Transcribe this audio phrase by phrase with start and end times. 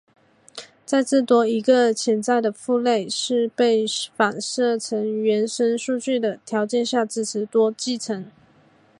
[0.83, 3.85] 在至多一个潜在的父类是被
[4.15, 8.25] 反射成原生数据的条件下支持多继承。